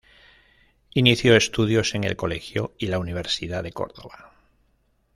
Inició 0.95 1.35
estudios 1.35 1.93
en 1.93 2.03
el 2.05 2.15
Colegio 2.15 2.73
y 2.79 2.87
la 2.87 2.97
Universidad 2.97 3.61
de 3.61 3.71
Córdoba. 3.71 4.33